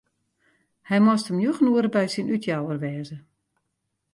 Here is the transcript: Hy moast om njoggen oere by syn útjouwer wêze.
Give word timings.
Hy 0.89 0.97
moast 1.05 1.29
om 1.31 1.37
njoggen 1.39 1.71
oere 1.73 1.89
by 1.93 2.05
syn 2.09 2.31
útjouwer 2.35 2.77
wêze. 2.83 3.17